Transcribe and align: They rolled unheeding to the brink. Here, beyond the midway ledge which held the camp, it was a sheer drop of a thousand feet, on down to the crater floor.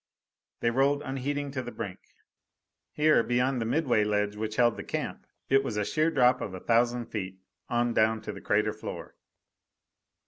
They 0.61 0.71
rolled 0.71 1.03
unheeding 1.03 1.51
to 1.51 1.61
the 1.61 1.71
brink. 1.71 1.99
Here, 2.91 3.21
beyond 3.21 3.61
the 3.61 3.65
midway 3.67 4.03
ledge 4.03 4.35
which 4.35 4.55
held 4.55 4.75
the 4.75 4.83
camp, 4.83 5.27
it 5.47 5.63
was 5.63 5.77
a 5.77 5.85
sheer 5.85 6.09
drop 6.09 6.41
of 6.41 6.55
a 6.55 6.59
thousand 6.59 7.05
feet, 7.05 7.37
on 7.69 7.93
down 7.93 8.19
to 8.23 8.31
the 8.31 8.41
crater 8.41 8.73
floor. 8.73 9.13